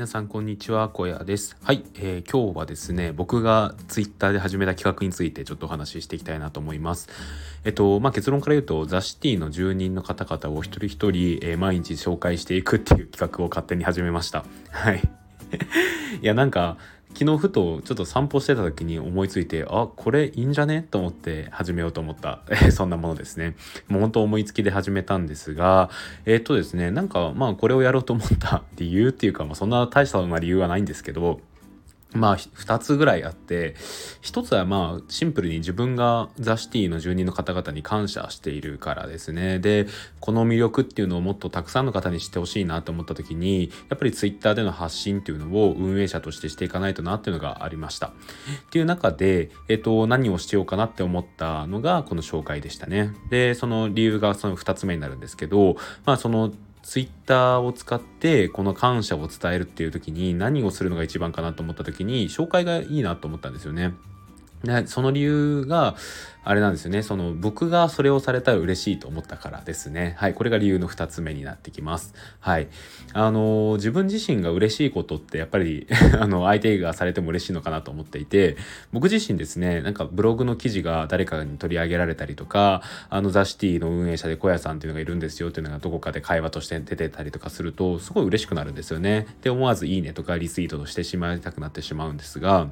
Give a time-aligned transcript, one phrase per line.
[0.00, 0.88] 皆さんこんにちは。
[0.88, 1.58] 小屋です。
[1.62, 7.10] はい、えー、今日はですね僕が twitter で始めた企画についてちょっとお話ししていきたいなと思います。
[7.66, 14.46] えっとまあ結論から言うとザ・シティの住人の方々を一人一人、えー、毎日紹介していくっていう企画を勝手に始めました。
[14.70, 15.02] はい。
[16.22, 16.78] いやなんか
[17.14, 20.86] 昨日ふとちょっと散歩してた時に思いついてあこれいいんじゃね？
[20.90, 22.40] と思って始めようと思った。
[22.72, 23.56] そんなものですね。
[23.88, 25.90] もう本当思いつきで始めたんですが
[26.24, 31.40] えっ、とですねなんかまあこれをやろうと思った理由っていうか、まあ、そんな大したな理由はないんですけど
[32.12, 33.74] まあ2つぐらいあって
[34.22, 39.58] 1つはまあシンプルに自分がザ・シティの住人の方々に感謝しているからですね。
[39.58, 39.86] で
[40.18, 48.08] この魅力っていうのをもっとたくさんの方に知ってほしいなと思った時にやっぱり Twitter での発信っていうのを運営者としてしていかないとなっていうのがありました。
[48.08, 48.10] っ
[48.70, 53.14] ていう中で、えっと、何をしようかなって思ったのがこの紹介でしたね。
[53.30, 56.52] でその理由がその2つ目になるんですけどまあその
[56.82, 63.94] ツイッターを使ってこの感謝を伝えるっていう時に何をするのが一番かなと思った時に紹介がいいなと思ったんですよね。
[64.64, 65.96] でその理由が
[66.42, 67.02] あれなんですよね。
[67.02, 70.14] その僕がそれをされたら嬉しいと思ったからですね。
[70.18, 72.14] はいこれが理由の2つ目になってきます。
[72.40, 72.68] はい。
[73.12, 75.86] あの自分自身が嬉しいことってやっぱり
[76.18, 78.56] あの相手がされても嬉しいのかなと思っていて
[78.92, 89.26] 僕自身ですねなんかブログの記事が誰かに取り上げられたりとかあのザ・シティの運営者で小屋さんっていうのがいるんですよっていうのがどこかで会話として出てたりとかするとすごい嬉しくなるんですよね。
[89.42, 92.68] で思わずいいねとかリツイートとしてしまいたくなってしまうんですが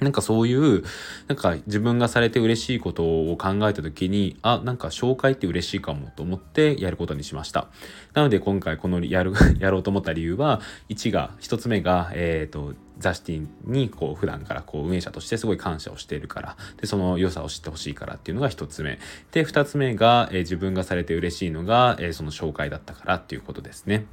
[0.00, 0.84] なんかそういう、
[1.26, 7.68] なんか自分がされて嬉しいことを考えた時に、あ、なんか紹介って嬉しいかもと思ってやることにしました。
[8.14, 18.98] なので今回このやる、 やろうと思った理由は、1が、1つ目が、えっ、ー、と、ザシティにこう普段からこう運営者としてすごい感謝をしているからでその良さを知ってほしいからっていうのが1つ目
[19.30, 24.06] で2つ目が、えー、自分がされて嬉しいのが、えー、その紹介だったからっていうことですね。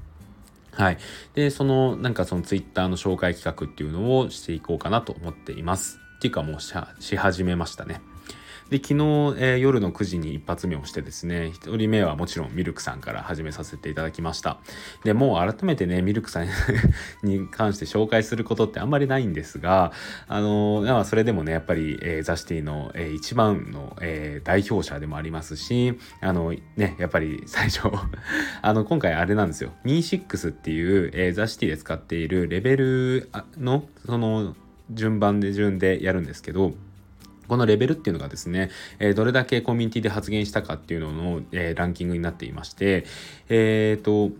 [0.76, 0.98] はい。
[1.34, 6.00] で、その、なんかそのツイッターの紹介企画っていうのをしていこうかなと思っています。
[6.18, 8.02] っていうかもうし始めましたね。
[8.70, 14.58] で、昨日、えー、夜の9時に一発目をしてですね、1人目はもちろんミルクさんから始めさせていただきました。
[15.04, 16.48] で、もう改めてね、ミルクさん
[17.22, 19.92] に関して紹介することってあんまりないんですが、
[20.28, 27.82] あのー、それでもね、やっぱり、えー、ザシティの、えー、一番の、えー、代表者でもありますし、あの、ね、やっぱり 最初
[28.62, 34.56] あの、今回あれなんですよ、ミー6っていう、えー、ザシティで使っているレベルの、その、
[34.92, 36.74] 順番で順でやるんですけど、
[37.48, 38.70] このレベルっていうのがですね、
[39.00, 43.06] え、どれだけコミュニティで発言したかっていうのの、え、ランキングになっていまして、
[43.50, 44.36] えっ、ー、と、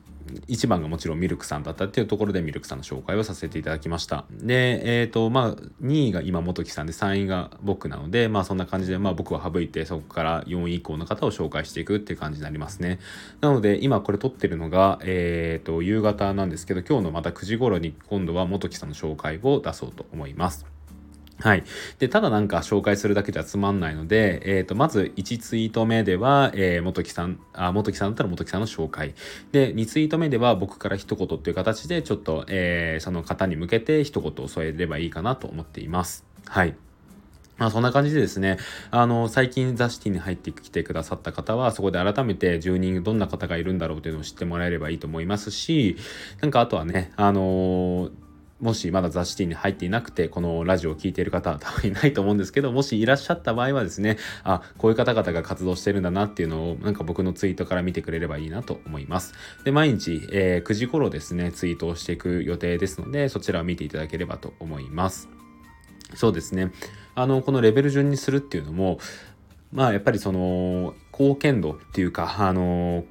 [0.48, 4.26] 1番がもちろんミルクさんだったっていうところでミルクさんの紹介をさせていただきました。
[4.32, 13.00] で、えっ、ー、と、まあ、2位が今元木さんで3位が僕なので、まあそんな感じで、まあ僕は省いてそこから4位以降の方を紹介していくっていう感じになりますね。
[13.42, 20.75] なので今これ撮ってるのが、えっ、ー、と、夕方なんですけど、今日のまた9時頃に今度は元木さんの紹介を出そうと思います。
[21.40, 21.64] はい。
[22.00, 29.16] で、ただなんか紹介するだけじゃつまんないので、えっ、ー、と、まず1ツイート目では、えー、元木さん、あ、元木さんだったら元木さんの紹介。
[29.52, 36.26] で、2ツイート目では僕から一言っていう形で、ちょっと、えー、その方に向けて一言を添えればいいかなと思っています。
[36.48, 36.76] はい。
[37.58, 38.58] まあそんな感じでですね、
[38.92, 45.98] あの、最近ザ・シティに入ってきてくださった方は、そこで改めて住人どんな方がいるんだろうというのを知ってもらえればいいと思いますし、
[46.42, 48.12] なんかあとはね、あのー
[48.62, 59.34] もしまだザ・シティに入っていなくて、このラジオを聴いている方は多分いないと思うんですけど、もしいらっしゃった場合はですね、あ、こういう方々が活動してるんだなっていうのを、なんか僕のツイートから見てくれればいいなと思います。
[59.66, 65.28] で、毎日、えー、9時頃ですね、ツイートをしていく予定ですので、そちらを見ていただければと思います。
[66.14, 66.72] そうですね。
[67.14, 69.00] あの、このレベル順にするっていうのも、
[69.72, 73.04] まあやっぱりその貢献度っていうか、あの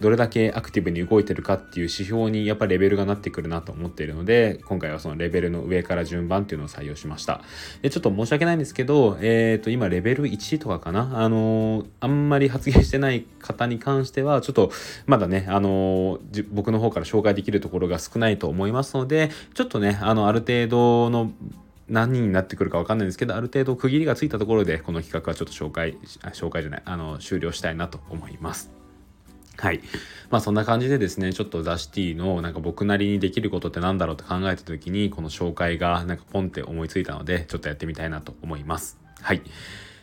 [0.00, 7.42] どれだけアクティブに動いてるかっていう指標にやっぱレベルがなってくるなと思っているので今回はそのレベルの上から順番っていうのを採用しました
[7.82, 11.10] でちょっと申し訳ないんですけどえっ、ー、と今レベル1とかかな？
[11.20, 14.70] あのー、あんまり発言してない方に関してはちょっと
[15.06, 21.32] まだねあのー、僕の方から紹介できるところが少ないと思いますのでちょっとねあのある程度の
[21.88, 25.98] 何人になってくるか分かんないんですけどある程度区切りがついたところでこの企画はちょっと紹介
[26.32, 28.81] 紹介じゃないあの終了したいなと思います。
[29.56, 29.80] はい。
[30.30, 38.98] まあそんな感じでですね、ちょっとザ・シティのなんか僕なりにできることって何だろうって考えた時に、この紹介がなんかポンって思いついたので、ちょっとやってみたいなと思います。
[39.20, 39.42] はい。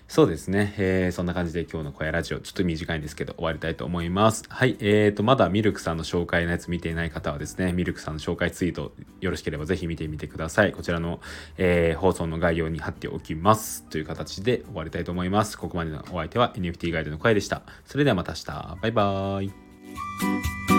[0.10, 0.74] そうですね。
[0.80, 4.44] えー、そんな感じで今日の小屋ラジオ、ちょっと短いんですけど終わりたいと思います。
[4.50, 4.76] はい。
[4.80, 8.92] えーと、まだミルクさんの紹介のやつ見ていない方はですね、ミルクさんの紹介ツイート
[9.22, 10.72] よろしければぜひ見てみてください。
[10.72, 11.20] こちらの、
[11.60, 13.84] えー、放送の概要に貼っておきます。
[13.84, 15.60] という形で終わりたいと思います。
[15.60, 17.62] ここまでのお相手は NFT ガイドの小屋でした。
[17.86, 18.78] それではまた明日。
[18.82, 20.79] バイバーイ。